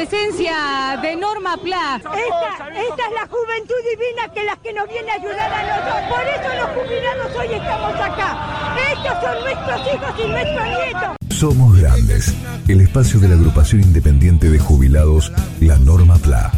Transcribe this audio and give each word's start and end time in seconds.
Presencia 0.00 0.98
de 1.02 1.14
Norma 1.14 1.58
Pla. 1.62 1.96
Esta, 1.96 2.68
esta 2.68 3.06
es 3.06 3.12
la 3.12 3.28
juventud 3.28 3.74
divina 3.90 4.32
que 4.32 4.44
las 4.44 4.58
que 4.60 4.72
nos 4.72 4.88
viene 4.88 5.10
a 5.10 5.14
ayudar 5.16 5.52
a 5.52 5.62
nosotros. 5.62 6.08
Por 6.08 6.26
eso 6.26 6.48
los 6.58 6.70
jubilados 6.70 7.36
hoy 7.36 7.54
estamos 7.54 7.94
acá. 7.96 8.76
Estos 8.92 9.22
son 9.22 9.44
nuestros 9.44 9.94
hijos 9.94 10.24
y 10.24 10.28
nuestros 10.28 10.66
nietos. 10.68 11.16
Somos 11.28 11.78
grandes. 11.78 12.34
El 12.66 12.80
espacio 12.80 13.20
de 13.20 13.28
la 13.28 13.34
agrupación 13.34 13.82
independiente 13.82 14.48
de 14.48 14.58
jubilados, 14.58 15.30
la 15.60 15.78
Norma 15.78 16.16
PLA. 16.16 16.50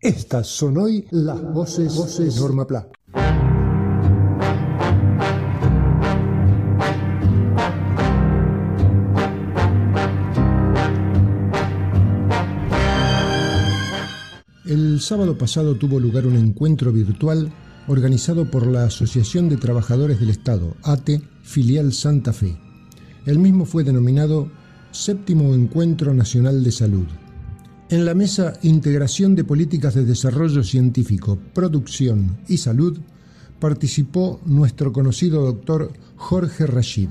Estas 0.00 0.48
son 0.48 0.78
hoy 0.78 1.06
las 1.12 1.40
voces, 1.40 1.94
voces 1.94 2.34
de 2.34 2.40
Norma 2.40 2.66
Pla. 2.66 2.88
Sábado 15.02 15.36
pasado 15.36 15.74
tuvo 15.74 15.98
lugar 15.98 16.26
un 16.26 16.36
encuentro 16.36 16.92
virtual 16.92 17.52
organizado 17.88 18.50
por 18.50 18.66
la 18.66 18.84
Asociación 18.84 19.48
de 19.48 19.56
Trabajadores 19.56 20.20
del 20.20 20.30
Estado, 20.30 20.76
ATE, 20.82 21.20
filial 21.42 21.92
Santa 21.92 22.32
Fe. 22.32 22.56
El 23.26 23.40
mismo 23.40 23.66
fue 23.66 23.82
denominado 23.82 24.50
Séptimo 24.92 25.54
Encuentro 25.54 26.14
Nacional 26.14 26.62
de 26.62 26.70
Salud. 26.70 27.06
En 27.90 28.04
la 28.04 28.14
mesa 28.14 28.54
Integración 28.62 29.34
de 29.34 29.44
Políticas 29.44 29.94
de 29.94 30.04
Desarrollo 30.04 30.62
Científico, 30.62 31.36
Producción 31.52 32.38
y 32.48 32.58
Salud 32.58 32.98
participó 33.58 34.40
nuestro 34.46 34.92
conocido 34.92 35.44
doctor 35.44 35.92
Jorge 36.16 36.66
Rashid, 36.66 37.08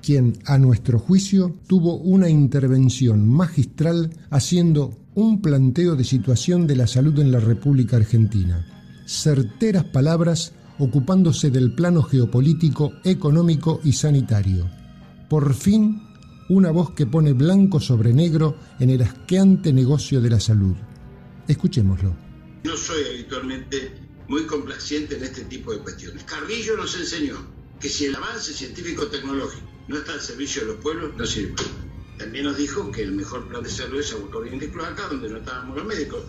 quien, 0.00 0.38
a 0.46 0.58
nuestro 0.58 0.98
juicio, 0.98 1.54
tuvo 1.66 1.96
una 1.96 2.28
intervención 2.28 3.28
magistral 3.28 4.10
haciendo 4.30 4.94
un 5.20 5.42
planteo 5.42 5.96
de 5.96 6.04
situación 6.04 6.66
de 6.66 6.76
la 6.76 6.86
salud 6.86 7.18
en 7.18 7.30
la 7.30 7.40
República 7.40 7.96
Argentina. 7.96 8.66
Certeras 9.06 9.84
palabras 9.84 10.54
ocupándose 10.78 11.50
del 11.50 11.74
plano 11.74 12.02
geopolítico, 12.02 12.94
económico 13.04 13.80
y 13.84 13.92
sanitario. 13.92 14.70
Por 15.28 15.52
fin, 15.54 16.02
una 16.48 16.70
voz 16.70 16.92
que 16.92 17.06
pone 17.06 17.34
blanco 17.34 17.80
sobre 17.80 18.14
negro 18.14 18.56
en 18.78 18.88
el 18.88 19.02
asqueante 19.02 19.74
negocio 19.74 20.22
de 20.22 20.30
la 20.30 20.40
salud. 20.40 20.74
Escuchémoslo. 21.46 22.16
No 22.64 22.76
soy 22.76 23.04
habitualmente 23.12 23.92
muy 24.26 24.46
complaciente 24.46 25.16
en 25.16 25.24
este 25.24 25.44
tipo 25.44 25.72
de 25.72 25.80
cuestiones. 25.80 26.24
Carrillo 26.24 26.78
nos 26.78 26.96
enseñó 26.98 27.36
que 27.78 27.90
si 27.90 28.06
el 28.06 28.14
avance 28.14 28.54
científico-tecnológico 28.54 29.68
no 29.88 29.98
está 29.98 30.12
al 30.12 30.20
servicio 30.20 30.62
de 30.62 30.68
los 30.68 30.76
pueblos, 30.76 31.12
no 31.16 31.26
sirve. 31.26 31.56
También 32.20 32.44
nos 32.44 32.58
dijo 32.58 32.92
que 32.92 33.00
el 33.00 33.12
mejor 33.12 33.48
plan 33.48 33.62
de 33.62 33.70
salud 33.70 33.98
es 33.98 34.12
Aguatorín 34.12 34.58
de 34.58 34.70
Cloaca, 34.70 35.08
donde 35.08 35.30
no 35.30 35.38
estábamos 35.38 35.74
los 35.74 35.86
médicos. 35.86 36.22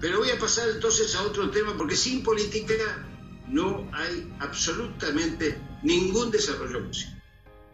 Pero 0.00 0.18
voy 0.18 0.30
a 0.30 0.38
pasar 0.38 0.68
entonces 0.68 1.14
a 1.14 1.22
otro 1.22 1.48
tema, 1.48 1.76
porque 1.78 1.94
sin 1.94 2.24
política 2.24 3.06
no 3.46 3.88
hay 3.92 4.28
absolutamente 4.40 5.56
ningún 5.84 6.32
desarrollo 6.32 6.84
posible. 6.84 7.22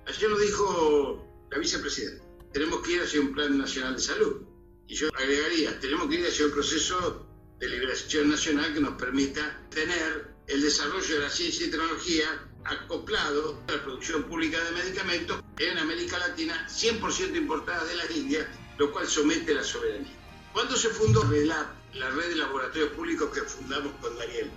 Ayer 0.06 0.28
lo 0.28 0.38
dijo 0.38 1.26
la 1.50 1.56
vicepresidenta, 1.56 2.22
tenemos 2.52 2.82
que 2.82 2.92
ir 2.92 3.00
hacia 3.00 3.18
un 3.18 3.32
plan 3.32 3.56
nacional 3.56 3.94
de 3.94 4.02
salud. 4.02 4.42
Y 4.86 4.94
yo 4.94 5.08
agregaría, 5.16 5.80
tenemos 5.80 6.06
que 6.08 6.16
ir 6.16 6.26
hacia 6.26 6.44
un 6.44 6.52
proceso 6.52 7.26
de 7.58 7.66
liberación 7.66 8.28
nacional 8.28 8.74
que 8.74 8.80
nos 8.80 8.92
permita 9.00 9.66
tener 9.70 10.34
el 10.48 10.60
desarrollo 10.60 11.14
de 11.14 11.20
la 11.20 11.30
ciencia 11.30 11.66
y 11.66 11.70
tecnología 11.70 12.47
acoplado 12.64 13.62
a 13.68 13.72
la 13.72 13.82
producción 13.82 14.24
pública 14.24 14.62
de 14.62 14.70
medicamentos 14.72 15.42
en 15.58 15.78
América 15.78 16.18
Latina, 16.18 16.66
100% 16.68 17.36
importada 17.36 17.84
de 17.84 17.96
las 17.96 18.10
Indias, 18.10 18.46
lo 18.76 18.92
cual 18.92 19.06
somete 19.06 19.52
a 19.52 19.56
la 19.56 19.64
soberanía. 19.64 20.12
¿Cuándo 20.52 20.76
se 20.76 20.88
fundó 20.88 21.24
la, 21.24 21.72
la 21.94 22.10
red 22.10 22.28
de 22.30 22.36
laboratorios 22.36 22.90
públicos 22.90 23.30
que 23.32 23.42
fundamos 23.42 23.92
con 24.00 24.16
Daniel? 24.18 24.50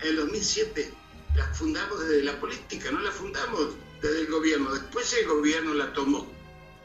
En 0.00 0.08
el 0.08 0.16
2007. 0.16 0.94
La 1.36 1.46
fundamos 1.54 2.00
desde 2.00 2.24
la 2.24 2.40
política, 2.40 2.90
no 2.90 3.00
la 3.00 3.12
fundamos 3.12 3.74
desde 4.00 4.20
el 4.20 4.26
gobierno. 4.28 4.72
Después 4.72 5.12
el 5.14 5.26
gobierno 5.26 5.74
la 5.74 5.92
tomó. 5.92 6.26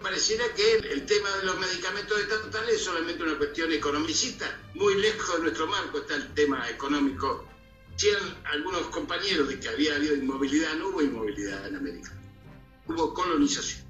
Pareciera 0.02 0.44
que 0.54 0.76
el 0.76 1.06
tema 1.06 1.30
de 1.38 1.46
los 1.46 1.58
medicamentos 1.60 2.20
estatales 2.20 2.76
es 2.76 2.84
solamente 2.84 3.24
una 3.24 3.38
cuestión 3.38 3.72
economicista. 3.72 4.60
Muy 4.74 4.96
lejos 4.96 5.38
de 5.38 5.44
nuestro 5.44 5.68
marco 5.68 6.00
está 6.00 6.16
el 6.16 6.34
tema 6.34 6.70
económico 6.70 7.48
decían 7.94 8.44
algunos 8.52 8.88
compañeros 8.88 9.48
de 9.48 9.60
que 9.60 9.70
había 9.70 9.96
habido 9.96 10.16
inmovilidad, 10.16 10.76
no 10.76 10.90
hubo 10.90 11.02
inmovilidad 11.02 11.68
en 11.68 11.76
América, 11.76 12.12
hubo 12.88 13.14
colonización. 13.14 13.84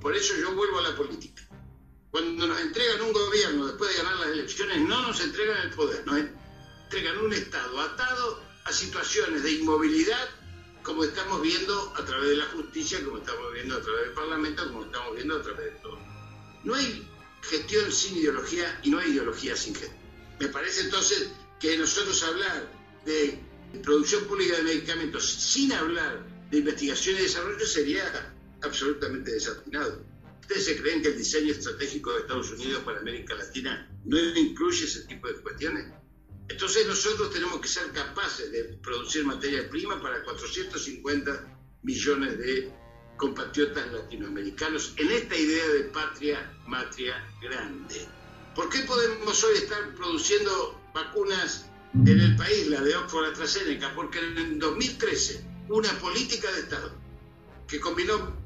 Por 0.00 0.14
eso 0.14 0.34
yo 0.36 0.54
vuelvo 0.54 0.78
a 0.78 0.82
la 0.82 0.96
política. 0.96 1.42
Cuando 2.10 2.46
nos 2.46 2.60
entregan 2.60 3.00
un 3.02 3.12
gobierno 3.12 3.66
después 3.66 3.90
de 3.90 4.02
ganar 4.02 4.18
las 4.20 4.28
elecciones, 4.28 4.80
no 4.80 5.02
nos 5.02 5.20
entregan 5.20 5.62
el 5.62 5.70
poder, 5.70 6.06
nos 6.06 6.20
entregan 6.84 7.18
un 7.18 7.32
Estado 7.32 7.80
atado 7.80 8.40
a 8.64 8.72
situaciones 8.72 9.42
de 9.42 9.52
inmovilidad, 9.52 10.28
como 10.82 11.02
estamos 11.04 11.42
viendo 11.42 11.92
a 11.96 12.04
través 12.04 12.30
de 12.30 12.36
la 12.36 12.46
justicia, 12.46 13.02
como 13.04 13.18
estamos 13.18 13.52
viendo 13.52 13.76
a 13.76 13.80
través 13.80 14.02
del 14.02 14.12
Parlamento, 14.12 14.66
como 14.66 14.84
estamos 14.84 15.14
viendo 15.14 15.36
a 15.36 15.42
través 15.42 15.64
de 15.64 15.80
todo. 15.80 15.98
No 16.62 16.74
hay 16.74 17.08
gestión 17.42 17.90
sin 17.90 18.16
ideología 18.16 18.78
y 18.82 18.90
no 18.90 18.98
hay 18.98 19.10
ideología 19.10 19.56
sin 19.56 19.74
gestión. 19.74 19.98
Me 20.38 20.48
parece 20.48 20.82
entonces 20.82 21.30
que 21.58 21.76
nosotros 21.76 22.22
hablar 22.22 22.83
de 23.04 23.38
producción 23.82 24.24
pública 24.24 24.56
de 24.56 24.62
medicamentos 24.62 25.24
sin 25.24 25.72
hablar 25.72 26.24
de 26.50 26.58
investigación 26.58 27.16
y 27.16 27.22
desarrollo 27.22 27.66
sería 27.66 28.34
absolutamente 28.62 29.32
desatinado. 29.32 30.04
¿Ustedes 30.40 30.64
se 30.64 30.80
creen 30.80 31.02
que 31.02 31.08
el 31.08 31.18
diseño 31.18 31.52
estratégico 31.52 32.12
de 32.12 32.20
Estados 32.20 32.50
Unidos 32.50 32.82
para 32.84 33.00
América 33.00 33.34
Latina 33.34 33.90
no 34.04 34.18
incluye 34.18 34.84
ese 34.84 35.04
tipo 35.04 35.28
de 35.28 35.34
cuestiones? 35.40 35.86
Entonces 36.48 36.86
nosotros 36.86 37.32
tenemos 37.32 37.60
que 37.60 37.68
ser 37.68 37.90
capaces 37.92 38.52
de 38.52 38.64
producir 38.82 39.24
materia 39.24 39.68
prima 39.70 40.00
para 40.02 40.22
450 40.22 41.58
millones 41.82 42.38
de 42.38 42.72
compatriotas 43.16 43.90
latinoamericanos 43.92 44.92
en 44.96 45.10
esta 45.10 45.36
idea 45.36 45.68
de 45.68 45.84
patria, 45.84 46.58
matria 46.66 47.26
grande. 47.40 48.06
¿Por 48.54 48.68
qué 48.68 48.80
podemos 48.80 49.42
hoy 49.44 49.56
estar 49.56 49.94
produciendo 49.94 50.80
vacunas 50.92 51.70
en 51.94 52.20
el 52.20 52.36
país, 52.36 52.66
la 52.66 52.80
de 52.80 52.96
Oxford 52.96 53.30
AstraZeneca, 53.30 53.94
porque 53.94 54.18
en 54.18 54.58
2013 54.58 55.44
una 55.68 55.88
política 56.00 56.50
de 56.50 56.60
Estado 56.60 56.92
que 57.68 57.80
combinó 57.80 58.36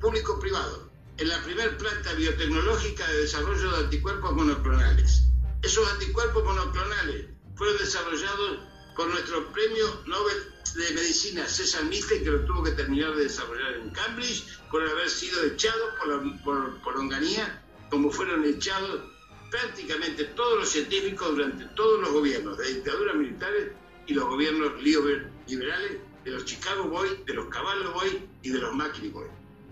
público-privado 0.00 0.90
en 1.16 1.28
la 1.28 1.42
primer 1.42 1.76
planta 1.78 2.12
biotecnológica 2.12 3.06
de 3.08 3.22
desarrollo 3.22 3.72
de 3.72 3.84
anticuerpos 3.84 4.32
monoclonales. 4.32 5.24
Esos 5.62 5.90
anticuerpos 5.92 6.44
monoclonales 6.44 7.26
fueron 7.56 7.78
desarrollados 7.78 8.60
por 8.94 9.08
nuestro 9.08 9.52
premio 9.52 9.86
Nobel 10.06 10.36
de 10.76 10.94
Medicina 10.94 11.48
César 11.48 11.84
Miste, 11.84 12.22
que 12.22 12.30
lo 12.30 12.44
tuvo 12.44 12.62
que 12.62 12.72
terminar 12.72 13.16
de 13.16 13.24
desarrollar 13.24 13.74
en 13.74 13.90
Cambridge 13.90 14.44
por 14.70 14.86
haber 14.86 15.08
sido 15.08 15.42
echado 15.44 15.82
por, 15.98 16.42
por, 16.44 16.82
por 16.82 16.96
Onganía, 16.96 17.64
como 17.90 18.12
fueron 18.12 18.44
echados 18.44 19.17
prácticamente 19.50 20.24
todos 20.24 20.58
los 20.58 20.68
científicos 20.68 21.28
durante 21.30 21.64
todos 21.74 22.00
los 22.00 22.12
gobiernos, 22.12 22.58
de 22.58 22.74
dictaduras 22.74 23.16
militares 23.16 23.72
y 24.06 24.14
los 24.14 24.28
gobiernos 24.28 24.82
liberales, 24.82 25.98
de 26.24 26.30
los 26.30 26.44
Chicago 26.44 26.84
Boys, 26.84 27.24
de 27.24 27.34
los 27.34 27.48
Caballo 27.48 27.92
Boys 27.92 28.16
y 28.42 28.50
de 28.50 28.58
los 28.58 28.74
Macri 28.74 29.08
Boys. 29.08 29.30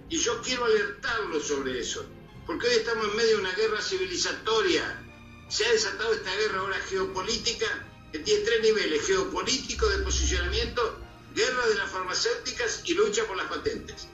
Y 0.08 0.18
yo 0.18 0.40
quiero 0.40 0.64
alertarlos 0.64 1.46
sobre 1.46 1.78
eso, 1.80 2.06
porque 2.46 2.68
hoy 2.68 2.74
estamos 2.74 3.08
en 3.08 3.16
medio 3.16 3.36
de 3.36 3.42
una 3.42 3.52
guerra 3.52 3.82
civilizatoria. 3.82 5.02
Se 5.48 5.66
ha 5.66 5.72
desatado 5.72 6.12
esta 6.12 6.34
guerra 6.36 6.60
ahora 6.60 6.76
geopolítica 6.88 7.66
que 8.12 8.20
tiene 8.20 8.44
tres 8.44 8.62
niveles, 8.62 9.06
geopolítico 9.06 9.88
de 9.88 9.98
posicionamiento, 9.98 10.98
guerra 11.34 11.66
de 11.66 11.74
las 11.74 11.90
farmacéuticas 11.90 12.82
y 12.84 12.94
lucha 12.94 13.24
por 13.26 13.36
las 13.36 13.48
patentes. 13.48 14.08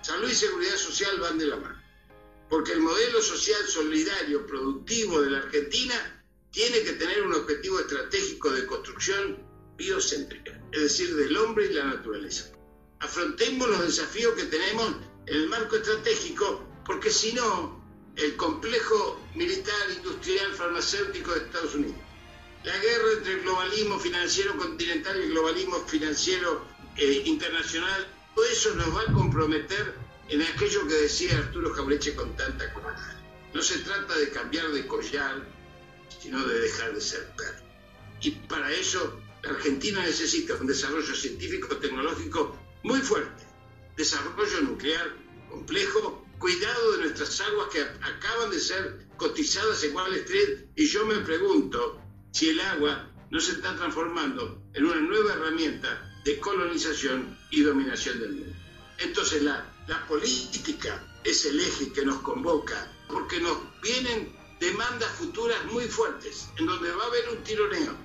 Salud 0.00 0.30
y 0.30 0.34
seguridad 0.34 0.76
social 0.76 1.18
van 1.20 1.38
de 1.38 1.46
la 1.46 1.56
mano 1.56 1.79
porque 2.50 2.72
el 2.72 2.80
modelo 2.80 3.22
social 3.22 3.64
solidario 3.66 4.44
productivo 4.46 5.22
de 5.22 5.30
la 5.30 5.38
Argentina 5.38 6.24
tiene 6.50 6.82
que 6.82 6.94
tener 6.94 7.22
un 7.22 7.34
objetivo 7.34 7.78
estratégico 7.78 8.50
de 8.50 8.66
construcción 8.66 9.38
biocéntrica, 9.76 10.60
es 10.72 10.82
decir, 10.82 11.14
del 11.14 11.36
hombre 11.36 11.66
y 11.66 11.74
la 11.74 11.84
naturaleza. 11.84 12.50
Afrontemos 12.98 13.68
los 13.68 13.86
desafíos 13.86 14.34
que 14.34 14.44
tenemos 14.44 14.96
en 15.26 15.36
el 15.36 15.48
marco 15.48 15.76
estratégico, 15.76 16.66
porque 16.84 17.10
si 17.10 17.32
no, 17.32 17.80
el 18.16 18.36
complejo 18.36 19.20
militar, 19.36 19.74
farmacéutico 20.56 21.32
de 21.32 21.40
Estados 21.40 21.74
Unidos. 21.74 21.96
La 22.64 22.76
guerra 22.76 23.12
entre 23.16 23.32
el 23.34 23.40
globalismo 23.42 23.98
financiero 23.98 24.56
continental 24.56 25.18
y 25.18 25.22
el 25.22 25.30
globalismo 25.30 25.78
financiero 25.86 26.66
eh, 26.96 27.22
internacional, 27.24 28.06
todo 28.34 28.44
eso 28.44 28.74
nos 28.74 28.94
va 28.94 29.02
a 29.02 29.12
comprometer 29.12 29.94
en 30.30 30.42
aquello 30.42 30.86
que 30.86 30.94
decía 30.94 31.36
Arturo 31.36 31.74
Jaureche 31.74 32.14
con 32.14 32.34
tanta 32.36 32.72
claridad. 32.72 33.16
No 33.52 33.60
se 33.60 33.78
trata 33.78 34.16
de 34.16 34.30
cambiar 34.30 34.70
de 34.70 34.86
collar, 34.86 35.44
sino 36.20 36.46
de 36.46 36.60
dejar 36.60 36.94
de 36.94 37.00
ser 37.00 37.28
perro. 37.36 37.58
Y 38.20 38.30
para 38.30 38.70
eso 38.72 39.20
la 39.42 39.50
Argentina 39.50 40.00
necesita 40.02 40.54
un 40.54 40.68
desarrollo 40.68 41.14
científico-tecnológico 41.14 42.56
muy 42.84 43.00
fuerte, 43.00 43.44
desarrollo 43.96 44.60
nuclear 44.62 45.16
complejo, 45.48 46.24
cuidado 46.38 46.92
de 46.92 46.98
nuestras 46.98 47.40
aguas 47.40 47.68
que 47.72 47.80
acaban 47.80 48.50
de 48.50 48.60
ser 48.60 49.08
cotizadas 49.16 49.82
en 49.82 49.94
Wall 49.94 50.14
Street 50.14 50.66
y 50.76 50.86
yo 50.86 51.04
me 51.06 51.18
pregunto 51.18 52.00
si 52.30 52.50
el 52.50 52.60
agua 52.60 53.10
no 53.30 53.40
se 53.40 53.52
está 53.52 53.76
transformando 53.76 54.62
en 54.74 54.84
una 54.84 55.00
nueva 55.00 55.32
herramienta 55.32 56.20
de 56.24 56.38
colonización 56.38 57.36
y 57.50 57.62
dominación 57.62 58.20
del 58.20 58.32
mundo. 58.32 58.56
Entonces 58.98 59.42
la, 59.42 59.66
la 59.90 60.06
política 60.06 61.04
es 61.24 61.46
el 61.46 61.58
eje 61.58 61.92
que 61.92 62.04
nos 62.04 62.18
convoca 62.22 62.96
porque 63.08 63.40
nos 63.40 63.58
vienen 63.82 64.32
demandas 64.60 65.10
futuras 65.18 65.64
muy 65.64 65.86
fuertes, 65.86 66.48
en 66.58 66.66
donde 66.66 66.92
va 66.92 67.02
a 67.02 67.06
haber 67.08 67.28
un 67.30 67.42
tironeo, 67.42 67.96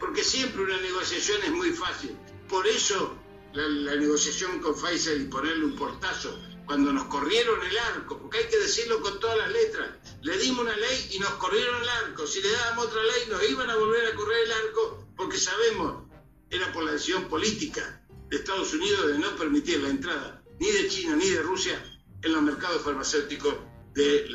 porque 0.00 0.24
siempre 0.24 0.64
una 0.64 0.78
negociación 0.78 1.40
es 1.44 1.52
muy 1.52 1.70
fácil. 1.70 2.16
Por 2.48 2.66
eso 2.66 3.14
la, 3.52 3.94
negociación 3.94 4.58
con 4.58 4.74
Pfizer 4.74 5.20
y 5.20 5.26
ponerle 5.26 5.66
un 5.66 5.76
portazo, 5.76 6.36
cuando 6.66 6.92
nos 6.92 7.04
corrieron 7.04 7.64
el 7.64 7.78
arco, 7.78 8.18
porque 8.18 8.38
hay 8.38 8.48
que 8.48 8.58
decirlo 8.58 9.00
con 9.00 9.20
todas 9.20 9.38
las 9.38 9.52
letras, 9.52 9.88
le 10.22 10.36
dimos 10.36 10.62
una 10.62 10.76
ley 10.76 11.10
y 11.12 11.20
nos 11.20 11.30
corrieron 11.34 11.80
el 11.80 11.88
arco, 11.90 12.26
si 12.26 12.42
le 12.42 12.50
dábamos 12.50 12.86
otra 12.86 13.04
ley 13.04 13.28
nos 13.28 13.48
iban 13.48 13.70
a 13.70 13.76
volver 13.76 14.04
a 14.06 14.16
correr 14.16 14.46
el 14.46 14.52
arco, 14.52 15.06
porque 15.16 15.38
sabemos, 15.38 16.08
era 16.50 16.72
por 16.72 16.82
la 16.82 16.92
decisión 16.92 17.28
política 17.28 18.04
de 18.28 18.36
Estados 18.36 18.74
Unidos 18.74 19.06
de 19.12 19.18
no 19.20 19.36
permitir 19.36 19.80
la 19.80 19.90
entrada 19.90 20.39
ni 20.60 20.70
de 20.70 20.88
China 20.88 21.16
ni 21.16 21.28
de 21.30 21.42
Rusia 21.42 21.82
en 22.22 22.32
los 22.32 22.42
mercados 22.42 22.82
farmacéuticos 22.82 23.54
de, 23.94 24.28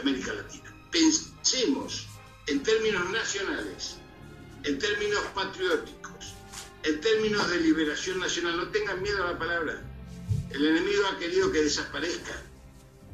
América 0.00 0.32
Latina. 0.34 0.72
Pensemos 0.90 2.06
en 2.46 2.62
términos 2.62 3.08
nacionales, 3.10 3.96
en 4.64 4.78
términos 4.78 5.20
patrióticos, 5.34 6.34
en 6.82 7.00
términos 7.00 7.50
de 7.50 7.60
liberación 7.60 8.20
nacional. 8.20 8.58
No 8.58 8.68
tengan 8.68 9.02
miedo 9.02 9.24
a 9.24 9.32
la 9.32 9.38
palabra. 9.38 9.82
El 10.50 10.66
enemigo 10.66 11.04
ha 11.06 11.18
querido 11.18 11.50
que 11.50 11.62
desaparezca, 11.62 12.42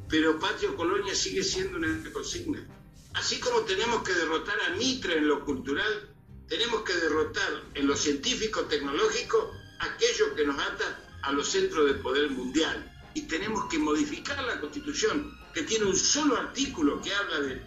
pero 0.09 0.41
patrio 0.41 0.77
colonia 0.77 1.15
sigue 1.15 1.45
siendo 1.45 1.79
una 1.79 2.03
consigna. 2.13 2.67
Así 3.15 3.39
como 3.39 3.61
tenemos 3.61 4.03
que 4.03 4.15
derrotar 4.15 4.57
a 4.63 4.71
Mitre 4.71 5.19
en 5.19 5.29
lo 5.29 5.45
cultural, 5.45 6.09
tenemos 6.49 6.83
que 6.83 6.95
derrotar 6.95 7.63
en 7.75 7.87
lo 7.87 7.97
científico 7.97 8.63
tecnológico 8.65 9.53
aquello 9.79 10.35
que 10.35 10.45
nos 10.45 10.59
ata 10.59 11.08
a 11.23 11.33
los 11.33 11.49
centros 11.49 11.87
de 11.87 11.95
poder 11.95 12.31
mundial. 12.31 12.93
Y 13.15 13.23
tenemos 13.23 13.65
que 13.67 13.79
modificar 13.79 14.43
la 14.45 14.61
constitución, 14.61 15.37
que 15.53 15.63
tiene 15.63 15.87
un 15.87 15.97
solo 15.97 16.37
artículo 16.37 17.01
que 17.01 17.13
habla 17.15 17.41
de, 17.41 17.63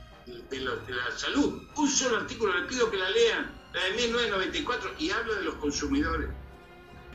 la 0.59 1.17
salud. 1.17 1.63
Un 1.75 1.89
solo 1.89 2.17
artículo, 2.17 2.57
le 2.57 2.67
pido 2.67 2.89
que 2.89 2.97
la 2.97 3.09
lean, 3.09 3.51
la 3.73 3.83
de 3.83 3.91
1994, 3.91 4.95
y 4.99 5.09
habla 5.09 5.35
de 5.35 5.43
los 5.43 5.55
consumidores. 5.55 6.29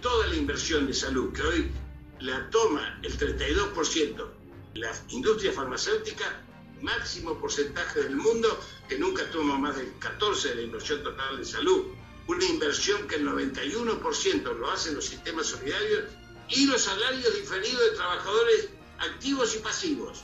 Toda 0.02 0.26
la 0.26 0.36
inversión 0.36 0.86
de 0.86 0.94
salud 0.94 1.32
que 1.32 1.42
hoy 1.42 1.70
la 2.20 2.50
toma 2.50 2.98
el 3.02 3.16
32% 3.16 4.36
la 4.78 4.92
industria 5.08 5.52
farmacéutica, 5.52 6.24
máximo 6.82 7.38
porcentaje 7.38 8.02
del 8.02 8.16
mundo, 8.16 8.60
que 8.88 8.98
nunca 8.98 9.28
toma 9.30 9.58
más 9.58 9.76
del 9.76 9.98
14% 9.98 10.42
de 10.42 10.54
la 10.54 10.62
inversión 10.62 11.02
total 11.02 11.38
de 11.38 11.44
salud. 11.44 11.86
Una 12.26 12.44
inversión 12.44 13.06
que 13.06 13.16
el 13.16 13.26
91% 13.26 14.58
lo 14.58 14.70
hacen 14.70 14.94
los 14.94 15.04
sistemas 15.04 15.46
solidarios 15.46 16.04
y 16.48 16.66
los 16.66 16.82
salarios 16.82 17.34
diferidos 17.34 17.90
de 17.90 17.96
trabajadores 17.96 18.68
activos 18.98 19.54
y 19.56 19.58
pasivos. 19.58 20.22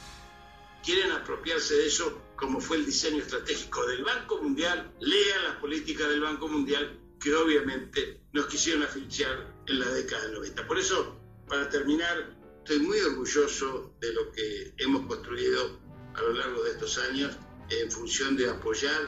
Quieren 0.85 1.13
apropiarse 1.13 1.75
de 1.75 1.87
eso 1.87 2.21
como 2.37 2.61
fue 2.61 2.79
el 2.79 2.87
diseño 2.87 3.23
estratégico 3.23 3.87
del 3.87 4.03
Banco 4.03 4.43
Mundial, 4.43 4.93
lea 4.99 5.43
las 5.43 5.57
políticas 5.57 6.09
del 6.09 6.21
Banco 6.21 6.49
Mundial 6.49 6.99
que 7.21 7.33
obviamente 7.35 8.21
nos 8.33 8.47
quisieron 8.47 8.83
asfixiar 8.83 9.55
en 9.67 9.79
la 9.79 9.89
década 9.91 10.25
del 10.25 10.35
90. 10.35 10.67
Por 10.67 10.79
eso 10.79 11.23
para 11.53 11.69
terminar, 11.69 12.35
estoy 12.59 12.79
muy 12.81 12.99
orgulloso 13.01 13.95
de 14.01 14.13
lo 14.15 14.33
que 14.33 14.75
hemos 14.79 15.07
construido 15.07 15.79
a 16.15 16.23
lo 16.23 16.33
largo 16.33 16.63
de 16.65 16.71
estos 16.71 16.99
años 16.99 17.37
en 17.69 17.91
función 17.91 18.37
de 18.37 18.49
apoyar 18.49 19.03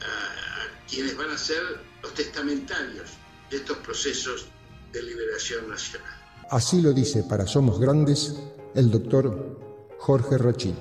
a, 0.00 0.88
quienes 0.88 1.16
van 1.16 1.30
a 1.30 1.38
ser 1.38 1.62
los 2.02 2.14
testamentarios 2.14 3.10
de 3.50 3.58
estos 3.58 3.78
procesos 3.78 4.46
de 4.92 5.02
liberación 5.02 5.68
nacional. 5.68 6.23
Así 6.50 6.80
lo 6.80 6.92
dice 6.92 7.24
para 7.24 7.46
Somos 7.46 7.80
Grandes 7.80 8.40
el 8.74 8.90
doctor 8.90 9.58
Jorge 9.98 10.38
Rochín. 10.38 10.74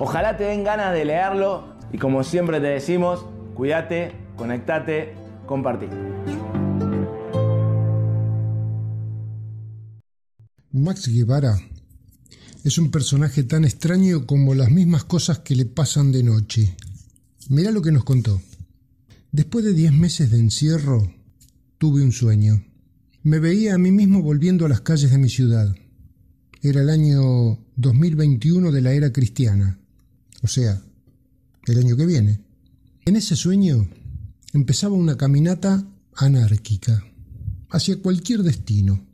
Ojalá 0.00 0.36
te 0.36 0.44
den 0.44 0.64
ganas 0.64 0.92
de 0.92 1.04
leerlo 1.04 1.64
y 1.92 1.98
como 1.98 2.24
siempre 2.24 2.60
te 2.60 2.66
decimos, 2.66 3.24
cuídate, 3.54 4.12
conectate, 4.36 5.14
compartí. 5.46 5.86
Max 10.78 11.08
Guevara 11.08 11.60
es 12.64 12.78
un 12.78 12.90
personaje 12.90 13.42
tan 13.42 13.64
extraño 13.64 14.26
como 14.26 14.54
las 14.54 14.70
mismas 14.70 15.04
cosas 15.04 15.40
que 15.40 15.56
le 15.56 15.64
pasan 15.64 16.12
de 16.12 16.22
noche. 16.22 16.76
Mirá 17.48 17.70
lo 17.70 17.82
que 17.82 17.92
nos 17.92 18.04
contó. 18.04 18.40
Después 19.32 19.64
de 19.64 19.72
diez 19.72 19.92
meses 19.92 20.30
de 20.30 20.38
encierro, 20.38 21.12
tuve 21.78 22.02
un 22.02 22.12
sueño. 22.12 22.64
Me 23.22 23.40
veía 23.40 23.74
a 23.74 23.78
mí 23.78 23.90
mismo 23.90 24.22
volviendo 24.22 24.66
a 24.66 24.68
las 24.68 24.80
calles 24.80 25.10
de 25.10 25.18
mi 25.18 25.28
ciudad. 25.28 25.74
Era 26.62 26.82
el 26.82 26.90
año 26.90 27.58
2021 27.76 28.70
de 28.70 28.80
la 28.80 28.92
era 28.92 29.12
cristiana, 29.12 29.78
o 30.42 30.48
sea, 30.48 30.82
el 31.66 31.78
año 31.78 31.96
que 31.96 32.06
viene. 32.06 32.40
En 33.04 33.16
ese 33.16 33.36
sueño 33.36 33.88
empezaba 34.52 34.94
una 34.94 35.16
caminata 35.16 35.84
anárquica, 36.14 37.04
hacia 37.70 38.00
cualquier 38.00 38.42
destino. 38.42 39.07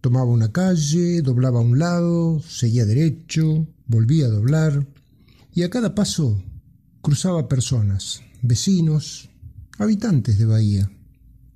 Tomaba 0.00 0.26
una 0.26 0.52
calle, 0.52 1.22
doblaba 1.22 1.58
a 1.58 1.62
un 1.62 1.78
lado, 1.78 2.40
seguía 2.40 2.86
derecho, 2.86 3.66
volvía 3.86 4.26
a 4.26 4.30
doblar, 4.30 4.86
y 5.52 5.64
a 5.64 5.70
cada 5.70 5.94
paso 5.94 6.40
cruzaba 7.02 7.48
personas, 7.48 8.22
vecinos, 8.42 9.28
habitantes 9.78 10.38
de 10.38 10.44
Bahía, 10.44 10.90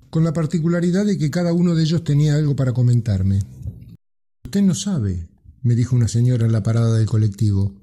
con 0.09 0.25
la 0.25 0.33
particularidad 0.33 1.05
de 1.05 1.17
que 1.17 1.31
cada 1.31 1.53
uno 1.53 1.73
de 1.73 1.83
ellos 1.83 2.03
tenía 2.03 2.35
algo 2.35 2.55
para 2.55 2.73
comentarme. 2.73 3.39
Usted 4.43 4.61
no 4.61 4.75
sabe, 4.75 5.29
me 5.61 5.75
dijo 5.75 5.95
una 5.95 6.09
señora 6.09 6.45
en 6.45 6.51
la 6.51 6.63
parada 6.63 6.97
del 6.97 7.07
colectivo. 7.07 7.73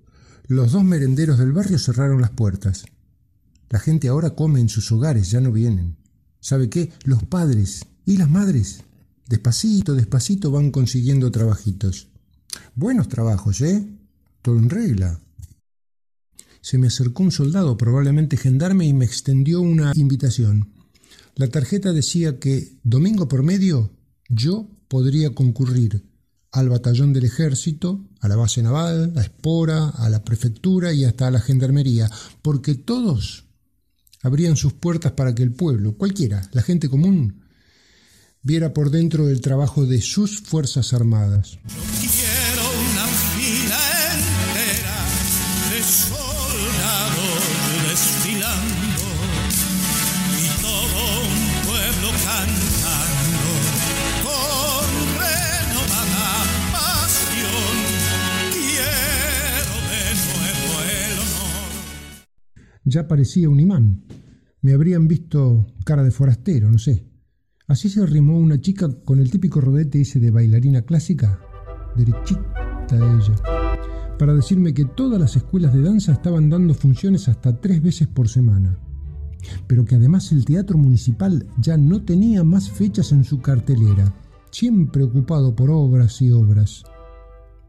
Los 0.47 0.73
dos 0.73 0.85
merenderos 0.85 1.39
del 1.39 1.53
barrio 1.53 1.79
cerraron 1.79 2.21
las 2.21 2.31
puertas. 2.31 2.85
La 3.71 3.79
gente 3.79 4.09
ahora 4.09 4.31
come 4.31 4.61
en 4.61 4.69
sus 4.69 4.93
hogares, 4.93 5.31
ya 5.31 5.41
no 5.41 5.53
vienen. 5.53 5.97
¿Sabe 6.41 6.69
qué? 6.69 6.93
Los 7.05 7.23
padres 7.25 7.87
y 8.05 8.19
las 8.19 8.29
madres 8.29 8.85
Despacito, 9.31 9.95
despacito 9.95 10.51
van 10.51 10.73
consiguiendo 10.73 11.31
trabajitos. 11.31 12.09
Buenos 12.75 13.07
trabajos, 13.07 13.61
¿eh? 13.61 13.87
Todo 14.43 14.59
en 14.59 14.69
regla. 14.69 15.21
Se 16.61 16.79
me 16.79 16.89
acercó 16.89 17.23
un 17.23 17.31
soldado, 17.31 17.77
probablemente 17.77 18.37
gendarme, 18.37 18.87
y 18.87 18.93
me 18.93 19.05
extendió 19.05 19.61
una 19.61 19.93
invitación. 19.95 20.73
La 21.37 21.47
tarjeta 21.47 21.93
decía 21.93 22.41
que, 22.41 22.81
domingo 22.83 23.29
por 23.29 23.45
medio, 23.45 23.93
yo 24.29 24.69
podría 24.89 25.33
concurrir 25.33 26.05
al 26.51 26.69
batallón 26.69 27.13
del 27.13 27.27
ejército, 27.27 28.05
a 28.19 28.27
la 28.27 28.35
base 28.35 28.65
naval, 28.65 29.13
a 29.17 29.21
Espora, 29.21 29.91
a 29.91 30.11
la 30.11 30.25
prefectura 30.25 30.93
y 30.93 31.05
hasta 31.05 31.29
a 31.29 31.31
la 31.31 31.41
gendarmería, 31.41 32.11
porque 32.43 32.75
todos 32.75 33.45
abrían 34.25 34.57
sus 34.57 34.73
puertas 34.73 35.13
para 35.13 35.37
que 35.37 35.45
el 35.45 35.53
pueblo, 35.53 35.97
cualquiera, 35.97 36.51
la 36.53 36.63
gente 36.63 36.89
común, 36.89 37.45
viera 38.43 38.73
por 38.73 38.91
dentro 38.91 39.29
el 39.29 39.41
trabajo 39.41 39.87
de 39.87 40.01
sus 40.01 40.41
Fuerzas 40.41 40.93
Armadas. 40.93 41.59
Quiero 42.01 42.71
una 42.91 43.07
fila 43.07 43.79
entera 44.15 44.99
de 45.71 45.83
soldados 45.83 47.43
desfilando 47.89 49.05
y 50.39 50.47
todo 50.63 51.01
un 51.21 51.39
pueblo 51.67 52.09
cantando 52.25 53.51
con 54.25 54.89
renovada 55.19 56.33
pasión. 56.73 57.77
Quiero 58.53 59.77
de 59.91 60.05
nuevo 60.25 60.69
el 60.89 61.13
honor. 61.19 61.71
Ya 62.85 63.07
parecía 63.07 63.49
un 63.51 63.61
imán. 63.61 64.05
Me 64.63 64.73
habrían 64.73 65.09
visto 65.09 65.67
cara 65.85 66.03
de 66.03 66.11
forastero, 66.11 66.71
no 66.71 66.79
sé. 66.79 67.10
Así 67.71 67.89
se 67.89 68.03
arrimó 68.03 68.37
una 68.37 68.61
chica 68.61 68.89
con 69.05 69.21
el 69.21 69.31
típico 69.31 69.61
rodete 69.61 70.01
ese 70.01 70.19
de 70.19 70.33
bailarina 70.33 70.83
clásica, 70.83 71.39
derechita 71.97 72.43
ella, 72.91 73.35
para 74.19 74.35
decirme 74.35 74.75
que 74.75 74.87
todas 74.87 75.21
las 75.21 75.37
escuelas 75.37 75.73
de 75.73 75.81
danza 75.81 76.11
estaban 76.11 76.51
dando 76.51 76.75
funciones 76.75 77.29
hasta 77.29 77.61
tres 77.61 77.81
veces 77.81 78.09
por 78.09 78.29
semana, 78.29 78.77
pero 79.69 79.85
que 79.85 79.95
además 79.95 80.33
el 80.33 80.45
teatro 80.45 80.79
municipal 80.79 81.47
ya 81.61 81.77
no 81.77 82.03
tenía 82.03 82.43
más 82.43 82.69
fechas 82.69 83.13
en 83.13 83.23
su 83.23 83.41
cartelera, 83.41 84.13
siempre 84.51 85.05
ocupado 85.05 85.55
por 85.55 85.71
obras 85.71 86.21
y 86.23 86.33
obras, 86.33 86.83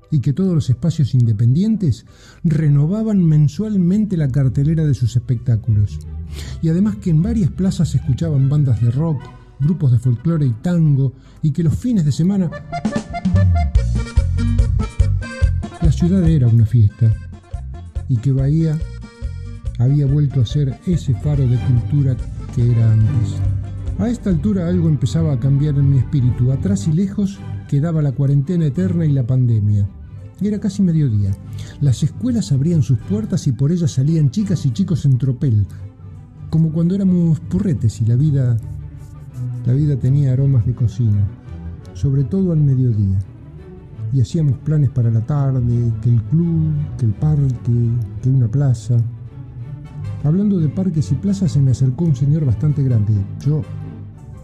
y 0.10 0.20
que 0.20 0.34
todos 0.34 0.56
los 0.56 0.68
espacios 0.72 1.14
independientes 1.14 2.08
renovaban 2.44 3.24
mensualmente 3.24 4.18
la 4.18 4.30
cartelera 4.30 4.84
de 4.84 4.96
sus 4.96 5.16
espectáculos, 5.16 6.00
y 6.64 6.70
además 6.70 6.96
que 6.96 7.12
en 7.12 7.22
varias 7.22 7.52
plazas 7.52 7.90
se 7.90 7.98
escuchaban 8.00 8.50
bandas 8.50 8.82
de 8.82 8.90
rock, 8.90 9.22
grupos 9.62 9.92
de 9.92 10.00
folclore 10.00 10.46
y 10.46 10.52
tango, 10.62 11.14
y 11.42 11.52
que 11.52 11.64
los 11.64 11.76
fines 11.76 12.04
de 12.04 12.12
semana 12.12 12.50
la 15.82 15.92
ciudad 15.92 16.28
era 16.28 16.48
una 16.48 16.66
fiesta, 16.66 17.14
y 18.10 18.18
que 18.18 18.32
Bahía 18.32 18.78
había 19.80 20.06
vuelto 20.06 20.42
a 20.42 20.46
ser 20.46 20.80
ese 20.86 21.14
faro 21.16 21.48
de 21.48 21.58
cultura 21.58 22.16
que 22.56 22.72
era 22.72 22.92
antes. 22.92 23.36
A 24.00 24.10
esta 24.10 24.30
altura 24.30 24.68
algo 24.68 24.90
empezaba 24.90 25.34
a 25.34 25.40
cambiar 25.40 25.76
en 25.76 25.92
mi 25.92 25.98
espíritu. 26.00 26.52
Atrás 26.52 26.88
y 26.88 26.92
lejos 26.92 27.40
quedaba 27.68 28.02
la 28.02 28.12
cuarentena 28.12 28.66
eterna 28.66 29.06
y 29.06 29.12
la 29.12 29.26
pandemia. 29.26 29.88
Era 30.42 30.60
casi 30.60 30.82
mediodía. 30.82 31.32
Las 31.82 32.02
escuelas 32.02 32.52
abrían 32.52 32.82
sus 32.82 32.98
puertas 32.98 33.46
y 33.46 33.52
por 33.52 33.72
ellas 33.72 33.92
salían 33.92 34.32
chicas 34.32 34.66
y 34.66 34.72
chicos 34.72 35.06
en 35.06 35.20
tropel, 35.20 35.68
como 36.50 36.72
cuando 36.72 36.96
éramos 36.96 37.40
purretes 37.42 38.02
y 38.02 38.06
la 38.06 38.16
vida 38.16 38.58
la 39.66 39.74
vida 39.74 39.96
tenía 39.98 40.34
aromas 40.34 40.66
de 40.66 40.74
cocina, 40.74 41.28
sobre 41.94 42.24
todo 42.24 42.52
al 42.52 42.60
mediodía. 42.60 43.20
Y 44.14 44.22
hacíamos 44.22 44.58
planes 44.60 44.90
para 44.90 45.10
la 45.10 45.22
tarde, 45.22 45.94
que 46.02 46.10
el 46.10 46.22
club, 46.24 46.74
que 46.98 47.06
el 47.06 47.14
parque, 47.14 47.90
que 48.22 48.30
una 48.30 48.48
plaza. 48.48 48.98
Hablando 50.24 50.60
de 50.60 50.70
parques 50.70 51.12
y 51.12 51.16
plazas 51.16 51.54
se 51.54 51.62
me 51.62 51.72
acercó 51.72 52.06
un 52.06 52.16
señor 52.16 52.46
bastante 52.46 52.84
grande. 52.84 53.14
Yo 53.46 53.62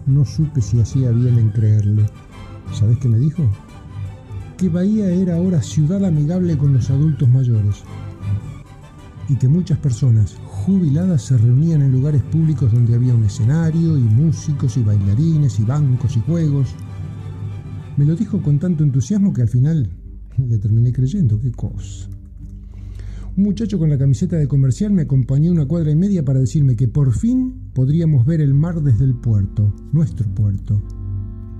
no 0.05 0.23
supe 0.25 0.61
si 0.61 0.79
hacía 0.79 1.11
bien 1.11 1.37
en 1.37 1.49
creerle. 1.49 2.05
¿Sabes 2.71 2.97
qué 2.99 3.07
me 3.07 3.17
dijo? 3.17 3.43
Que 4.57 4.69
Bahía 4.69 5.09
era 5.09 5.35
ahora 5.35 5.61
ciudad 5.61 6.03
amigable 6.05 6.57
con 6.57 6.73
los 6.73 6.89
adultos 6.89 7.29
mayores 7.29 7.83
y 9.29 9.35
que 9.35 9.47
muchas 9.47 9.77
personas 9.79 10.37
jubiladas 10.45 11.23
se 11.23 11.37
reunían 11.37 11.81
en 11.81 11.91
lugares 11.91 12.23
públicos 12.23 12.71
donde 12.71 12.95
había 12.95 13.13
un 13.13 13.23
escenario 13.23 13.97
y 13.97 14.01
músicos 14.01 14.77
y 14.77 14.83
bailarines 14.83 15.59
y 15.59 15.63
bancos 15.63 16.15
y 16.15 16.21
juegos. 16.21 16.75
Me 17.97 18.05
lo 18.05 18.15
dijo 18.15 18.41
con 18.41 18.59
tanto 18.59 18.83
entusiasmo 18.83 19.33
que 19.33 19.41
al 19.41 19.49
final 19.49 19.89
le 20.37 20.57
terminé 20.57 20.93
creyendo, 20.93 21.39
qué 21.39 21.51
cosa. 21.51 22.09
Un 23.35 23.43
muchacho 23.43 23.77
con 23.77 23.89
la 23.89 23.97
camiseta 23.97 24.35
de 24.35 24.47
comercial 24.47 24.91
me 24.91 25.03
acompañó 25.03 25.51
una 25.51 25.67
cuadra 25.67 25.91
y 25.91 25.95
media 25.95 26.25
para 26.25 26.39
decirme 26.39 26.75
que 26.75 26.87
por 26.87 27.13
fin 27.13 27.69
podríamos 27.73 28.25
ver 28.25 28.41
el 28.41 28.53
mar 28.53 28.81
desde 28.81 29.05
el 29.05 29.15
puerto, 29.15 29.75
nuestro 29.91 30.27
puerto, 30.33 30.81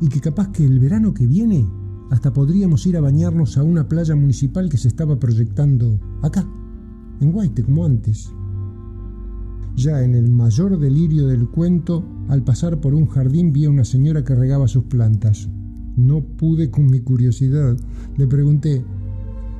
y 0.01 0.07
que 0.07 0.21
capaz 0.21 0.51
que 0.51 0.65
el 0.65 0.79
verano 0.79 1.13
que 1.13 1.27
viene 1.27 1.67
hasta 2.09 2.33
podríamos 2.33 2.85
ir 2.87 2.97
a 2.97 3.01
bañarnos 3.01 3.57
a 3.57 3.63
una 3.63 3.87
playa 3.87 4.15
municipal 4.15 4.69
que 4.69 4.77
se 4.77 4.87
estaba 4.87 5.19
proyectando 5.19 5.99
acá, 6.23 6.47
en 7.19 7.31
Guaite, 7.31 7.63
como 7.63 7.85
antes. 7.85 8.31
Ya 9.75 10.03
en 10.03 10.15
el 10.15 10.29
mayor 10.29 10.79
delirio 10.79 11.27
del 11.27 11.47
cuento, 11.49 12.03
al 12.29 12.43
pasar 12.43 12.81
por 12.81 12.93
un 12.93 13.07
jardín 13.07 13.53
vi 13.53 13.65
a 13.65 13.69
una 13.69 13.85
señora 13.85 14.23
que 14.23 14.35
regaba 14.35 14.67
sus 14.67 14.85
plantas. 14.85 15.49
No 15.95 16.21
pude 16.21 16.71
con 16.71 16.87
mi 16.87 16.99
curiosidad. 16.99 17.77
Le 18.17 18.27
pregunté, 18.27 18.83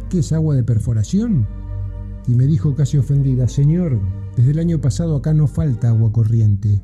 ¿qué 0.10 0.20
es 0.20 0.32
agua 0.32 0.56
de 0.56 0.64
perforación? 0.64 1.48
Y 2.28 2.36
me 2.36 2.46
dijo 2.46 2.76
casi 2.76 2.98
ofendida, 2.98 3.48
Señor, 3.48 4.00
desde 4.36 4.52
el 4.52 4.60
año 4.60 4.82
pasado 4.82 5.16
acá 5.16 5.34
no 5.34 5.48
falta 5.48 5.90
agua 5.90 6.12
corriente. 6.12 6.82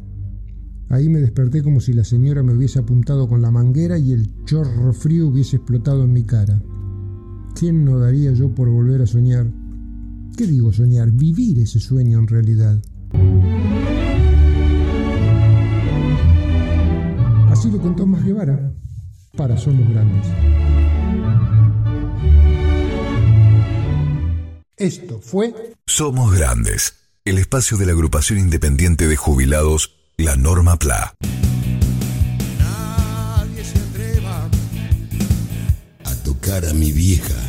Ahí 0.89 1.09
me 1.09 1.19
desperté 1.19 1.63
como 1.63 1.79
si 1.79 1.93
la 1.93 2.03
señora 2.03 2.43
me 2.43 2.53
hubiese 2.53 2.79
apuntado 2.79 3.27
con 3.27 3.41
la 3.41 3.49
manguera 3.49 3.97
y 3.97 4.11
el 4.11 4.27
chorro 4.45 4.93
frío 4.93 5.27
hubiese 5.27 5.57
explotado 5.57 6.03
en 6.03 6.13
mi 6.13 6.23
cara. 6.23 6.61
¿Quién 7.55 7.83
no 7.83 7.97
daría 7.97 8.31
yo 8.33 8.53
por 8.53 8.69
volver 8.69 9.01
a 9.01 9.07
soñar? 9.07 9.62
¿Qué 10.37 10.47
digo 10.47 10.73
soñar? 10.73 11.11
Vivir 11.11 11.59
ese 11.59 11.79
sueño 11.79 12.19
en 12.19 12.27
realidad 12.27 12.81
Así 17.51 17.69
lo 17.69 17.79
contó 17.79 18.05
Más 18.05 18.25
Guevara 18.25 18.73
para 19.37 19.57
Somos 19.57 19.87
Grandes. 19.89 20.27
Esto 24.75 25.19
fue 25.21 25.53
Somos 25.85 26.35
Grandes, 26.35 26.95
el 27.25 27.37
espacio 27.37 27.77
de 27.77 27.85
la 27.85 27.93
agrupación 27.93 28.39
independiente 28.39 29.07
de 29.07 29.15
jubilados, 29.15 29.95
la 30.17 30.35
Norma 30.35 30.77
PLA. 30.77 31.13
Nadie 32.59 33.63
se 33.63 33.79
atreva 33.79 34.49
a 36.03 36.15
tocar 36.23 36.65
a 36.65 36.73
mi 36.73 36.91
vieja 36.91 37.42